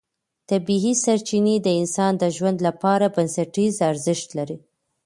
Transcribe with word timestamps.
طبیعي 0.49 0.93
سرچینې 1.03 1.55
د 1.61 1.67
انسان 1.81 2.13
د 2.17 2.23
ژوند 2.35 2.57
لپاره 2.67 3.05
بنسټیز 3.15 3.73
ارزښت 3.89 4.29
لري 4.37 4.57